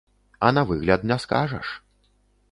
А 0.39 0.47
на 0.57 0.63
выгляд 0.69 1.03
не 1.11 1.17
скажаш. 1.25 1.67